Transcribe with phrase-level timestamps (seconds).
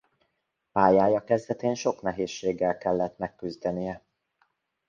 [0.71, 4.03] Pályája kezdetén sok nehézséggel kellett megküzdenie.